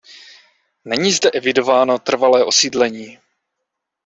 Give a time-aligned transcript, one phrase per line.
[0.85, 3.17] Není zde evidováno trvalé osídlení.